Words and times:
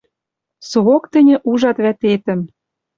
Соок 0.69 1.03
тӹньӹ 1.11 1.35
ужат 1.49 1.77
вӓтетӹм 1.83 2.39